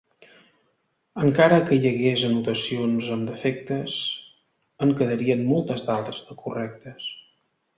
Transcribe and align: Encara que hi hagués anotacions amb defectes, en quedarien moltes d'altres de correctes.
Encara 1.25 1.59
que 1.67 1.77
hi 1.79 1.83
hagués 1.89 2.23
anotacions 2.29 3.11
amb 3.17 3.29
defectes, 3.33 3.99
en 4.87 4.95
quedarien 5.03 5.45
moltes 5.51 5.89
d'altres 5.91 6.23
de 6.31 6.41
correctes. 6.43 7.13